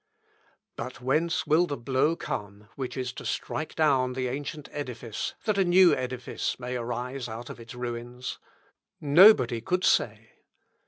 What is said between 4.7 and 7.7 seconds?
edifice, that a new edifice may arise out of